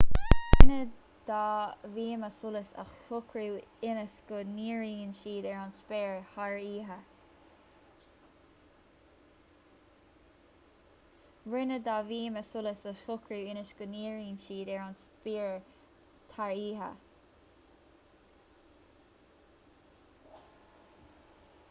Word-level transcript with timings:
rinneadh 0.59 0.93
dhá 1.25 1.89
bhíoma 1.95 2.27
solais 2.35 2.69
a 2.83 2.85
shocrú 2.91 3.43
ionas 3.89 4.13
go 4.29 4.39
ndíríonn 4.53 5.11
siad 5.17 5.47
ar 5.49 5.59
an 5.65 5.75
spéir 5.81 6.15
thar 6.31 6.57
oíche 6.61 6.97